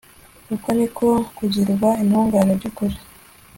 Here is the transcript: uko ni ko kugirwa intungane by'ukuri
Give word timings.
uko 0.55 0.67
ni 0.77 0.87
ko 0.95 1.07
kugirwa 1.37 1.89
intungane 2.03 2.51
by'ukuri 2.59 2.95